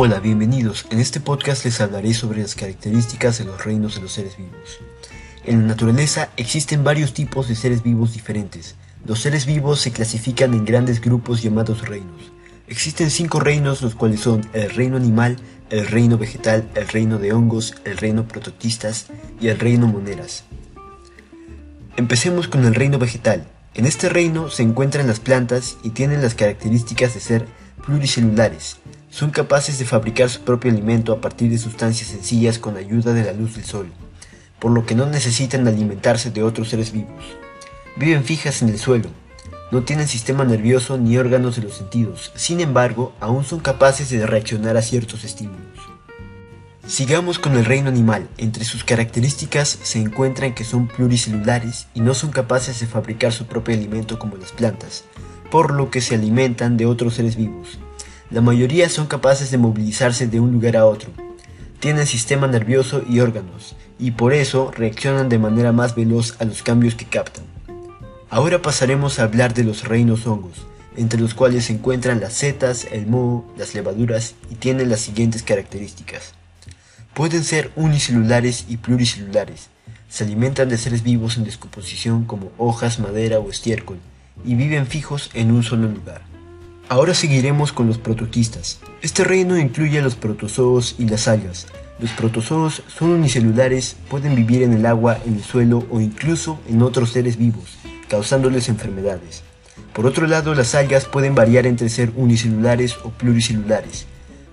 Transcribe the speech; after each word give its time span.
Hola, 0.00 0.20
bienvenidos. 0.20 0.86
En 0.90 1.00
este 1.00 1.18
podcast 1.18 1.64
les 1.64 1.80
hablaré 1.80 2.14
sobre 2.14 2.40
las 2.40 2.54
características 2.54 3.38
de 3.38 3.46
los 3.46 3.64
reinos 3.64 3.96
de 3.96 4.02
los 4.02 4.12
seres 4.12 4.36
vivos. 4.36 4.78
En 5.44 5.62
la 5.62 5.66
naturaleza 5.66 6.28
existen 6.36 6.84
varios 6.84 7.14
tipos 7.14 7.48
de 7.48 7.56
seres 7.56 7.82
vivos 7.82 8.12
diferentes. 8.12 8.76
Los 9.04 9.18
seres 9.18 9.44
vivos 9.44 9.80
se 9.80 9.90
clasifican 9.90 10.54
en 10.54 10.64
grandes 10.64 11.00
grupos 11.00 11.42
llamados 11.42 11.88
reinos. 11.88 12.30
Existen 12.68 13.10
cinco 13.10 13.40
reinos, 13.40 13.82
los 13.82 13.96
cuales 13.96 14.20
son 14.20 14.48
el 14.52 14.70
reino 14.70 14.96
animal, 14.96 15.36
el 15.68 15.88
reino 15.88 16.16
vegetal, 16.16 16.70
el 16.76 16.86
reino 16.86 17.18
de 17.18 17.32
hongos, 17.32 17.74
el 17.84 17.96
reino 17.96 18.28
prototistas 18.28 19.06
y 19.40 19.48
el 19.48 19.58
reino 19.58 19.88
moneras. 19.88 20.44
Empecemos 21.96 22.46
con 22.46 22.64
el 22.64 22.76
reino 22.76 23.00
vegetal. 23.00 23.48
En 23.74 23.84
este 23.84 24.08
reino 24.08 24.48
se 24.48 24.62
encuentran 24.62 25.08
las 25.08 25.18
plantas 25.18 25.76
y 25.82 25.90
tienen 25.90 26.22
las 26.22 26.36
características 26.36 27.14
de 27.14 27.20
ser 27.20 27.46
pluricelulares. 27.84 28.76
Son 29.10 29.30
capaces 29.30 29.78
de 29.78 29.84
fabricar 29.84 30.28
su 30.28 30.42
propio 30.42 30.70
alimento 30.70 31.12
a 31.12 31.20
partir 31.20 31.50
de 31.50 31.58
sustancias 31.58 32.10
sencillas 32.10 32.58
con 32.58 32.76
ayuda 32.76 33.14
de 33.14 33.24
la 33.24 33.32
luz 33.32 33.54
del 33.54 33.64
sol, 33.64 33.90
por 34.58 34.70
lo 34.70 34.86
que 34.86 34.94
no 34.94 35.06
necesitan 35.06 35.66
alimentarse 35.66 36.30
de 36.30 36.42
otros 36.42 36.68
seres 36.68 36.92
vivos. 36.92 37.24
Viven 37.96 38.24
fijas 38.24 38.62
en 38.62 38.68
el 38.68 38.78
suelo, 38.78 39.08
no 39.70 39.82
tienen 39.82 40.08
sistema 40.08 40.44
nervioso 40.44 40.96
ni 40.96 41.18
órganos 41.18 41.56
de 41.56 41.62
los 41.62 41.74
sentidos, 41.74 42.32
sin 42.34 42.60
embargo, 42.60 43.14
aún 43.20 43.44
son 43.44 43.60
capaces 43.60 44.08
de 44.10 44.26
reaccionar 44.26 44.76
a 44.76 44.82
ciertos 44.82 45.24
estímulos. 45.24 45.66
Sigamos 46.86 47.38
con 47.38 47.54
el 47.54 47.66
reino 47.66 47.90
animal. 47.90 48.28
Entre 48.38 48.64
sus 48.64 48.82
características 48.82 49.78
se 49.82 50.00
encuentran 50.00 50.54
que 50.54 50.64
son 50.64 50.88
pluricelulares 50.88 51.86
y 51.92 52.00
no 52.00 52.14
son 52.14 52.30
capaces 52.30 52.80
de 52.80 52.86
fabricar 52.86 53.30
su 53.30 53.44
propio 53.44 53.74
alimento 53.74 54.18
como 54.18 54.38
las 54.38 54.52
plantas, 54.52 55.04
por 55.50 55.74
lo 55.74 55.90
que 55.90 56.00
se 56.00 56.14
alimentan 56.14 56.78
de 56.78 56.86
otros 56.86 57.14
seres 57.14 57.36
vivos. 57.36 57.78
La 58.30 58.42
mayoría 58.42 58.90
son 58.90 59.06
capaces 59.06 59.50
de 59.50 59.56
movilizarse 59.56 60.26
de 60.26 60.38
un 60.38 60.52
lugar 60.52 60.76
a 60.76 60.84
otro. 60.84 61.10
Tienen 61.80 62.06
sistema 62.06 62.46
nervioso 62.46 63.02
y 63.08 63.20
órganos, 63.20 63.74
y 63.98 64.10
por 64.10 64.34
eso 64.34 64.70
reaccionan 64.70 65.30
de 65.30 65.38
manera 65.38 65.72
más 65.72 65.94
veloz 65.94 66.36
a 66.38 66.44
los 66.44 66.62
cambios 66.62 66.94
que 66.94 67.06
captan. 67.06 67.44
Ahora 68.28 68.60
pasaremos 68.60 69.18
a 69.18 69.22
hablar 69.22 69.54
de 69.54 69.64
los 69.64 69.84
reinos 69.84 70.26
hongos, 70.26 70.66
entre 70.94 71.18
los 71.18 71.32
cuales 71.32 71.64
se 71.64 71.72
encuentran 71.72 72.20
las 72.20 72.34
setas, 72.34 72.86
el 72.92 73.06
moho, 73.06 73.50
las 73.56 73.74
levaduras 73.74 74.34
y 74.50 74.56
tienen 74.56 74.90
las 74.90 75.00
siguientes 75.00 75.42
características. 75.42 76.34
Pueden 77.14 77.44
ser 77.44 77.70
unicelulares 77.76 78.66
y 78.68 78.76
pluricelulares. 78.76 79.70
Se 80.10 80.24
alimentan 80.24 80.68
de 80.68 80.76
seres 80.76 81.02
vivos 81.02 81.38
en 81.38 81.44
descomposición 81.44 82.26
como 82.26 82.52
hojas, 82.58 82.98
madera 82.98 83.38
o 83.38 83.50
estiércol 83.50 83.98
y 84.44 84.54
viven 84.54 84.86
fijos 84.86 85.30
en 85.32 85.50
un 85.50 85.62
solo 85.62 85.88
lugar. 85.88 86.22
Ahora 86.88 87.14
seguiremos 87.14 87.72
con 87.72 87.86
los 87.86 87.98
prototistas. 87.98 88.80
Este 89.02 89.22
reino 89.24 89.58
incluye 89.58 89.98
a 89.98 90.02
los 90.02 90.14
protozoos 90.14 90.94
y 90.98 91.06
las 91.06 91.28
algas. 91.28 91.66
Los 92.00 92.10
protozoos 92.12 92.82
son 92.86 93.10
unicelulares, 93.10 93.96
pueden 94.08 94.34
vivir 94.34 94.62
en 94.62 94.72
el 94.72 94.86
agua, 94.86 95.18
en 95.26 95.34
el 95.34 95.42
suelo 95.42 95.86
o 95.90 96.00
incluso 96.00 96.58
en 96.68 96.82
otros 96.82 97.10
seres 97.10 97.36
vivos 97.36 97.78
causándoles 98.08 98.68
enfermedades. 98.68 99.42
Por 99.92 100.06
otro 100.06 100.26
lado, 100.26 100.54
las 100.54 100.74
algas 100.74 101.04
pueden 101.04 101.34
variar 101.34 101.66
entre 101.66 101.88
ser 101.88 102.12
unicelulares 102.16 102.96
o 103.04 103.10
pluricelulares. 103.10 104.06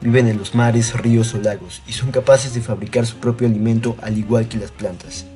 Viven 0.00 0.26
en 0.26 0.38
los 0.38 0.54
mares, 0.54 0.94
ríos 0.94 1.34
o 1.34 1.38
lagos 1.38 1.82
y 1.86 1.92
son 1.92 2.10
capaces 2.10 2.54
de 2.54 2.60
fabricar 2.60 3.06
su 3.06 3.16
propio 3.16 3.46
alimento 3.46 3.96
al 4.02 4.18
igual 4.18 4.48
que 4.48 4.58
las 4.58 4.70
plantas. 4.70 5.26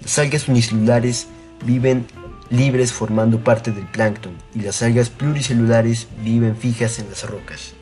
Las 0.00 0.18
algas 0.18 0.48
unicelulares 0.48 1.26
viven 1.64 2.06
libres 2.50 2.92
formando 2.92 3.42
parte 3.42 3.70
del 3.70 3.86
plancton 3.86 4.36
y 4.54 4.60
las 4.60 4.82
algas 4.82 5.08
pluricelulares 5.08 6.08
viven 6.22 6.56
fijas 6.56 6.98
en 6.98 7.08
las 7.08 7.28
rocas. 7.28 7.74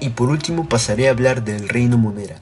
Y 0.00 0.10
por 0.10 0.30
último 0.30 0.68
pasaré 0.68 1.08
a 1.08 1.10
hablar 1.10 1.44
del 1.44 1.68
reino 1.68 1.98
monera. 1.98 2.40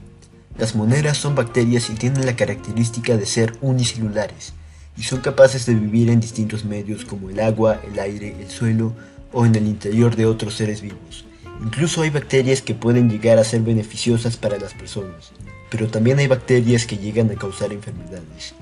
Las 0.57 0.75
moneras 0.75 1.19
son 1.19 1.35
bacterias 1.35 1.91
y 1.91 1.95
tienen 1.95 2.25
la 2.25 2.37
característica 2.37 3.17
de 3.17 3.27
ser 3.27 3.55
unicelulares, 3.61 4.55
y 4.97 5.03
son 5.03 5.21
capaces 5.21 5.67
de 5.67 5.75
vivir 5.75 6.09
en 6.09 6.21
distintos 6.21 6.65
medios 6.65 7.05
como 7.05 7.29
el 7.29 7.41
agua, 7.41 7.81
el 7.91 7.99
aire, 7.99 8.35
el 8.41 8.49
suelo 8.49 8.95
o 9.33 9.45
en 9.45 9.55
el 9.55 9.67
interior 9.67 10.17
de 10.17 10.27
otros 10.27 10.55
seres 10.55 10.81
vivos. 10.81 11.27
Incluso 11.63 12.03
hay 12.03 12.11
bacterias 12.11 12.63
que 12.63 12.75
pueden 12.75 13.11
llegar 13.11 13.39
a 13.39 13.45
ser 13.45 13.61
beneficiosas 13.63 14.37
para 14.37 14.59
las 14.59 14.75
personas, 14.75 15.33
pero 15.71 15.89
también 15.89 16.19
hay 16.19 16.27
bacterias 16.27 16.87
que 16.87 16.97
llegan 16.97 17.31
a 17.31 17.35
causar 17.35 17.73
enfermedades. 17.73 18.55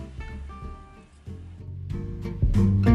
thank 2.54 2.87
you 2.87 2.94